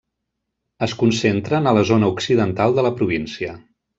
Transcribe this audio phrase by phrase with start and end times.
[0.85, 3.55] Es concentren a la zona occidental de la província.